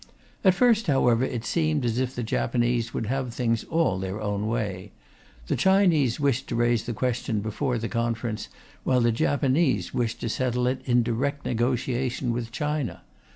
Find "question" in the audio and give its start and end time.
6.93-7.39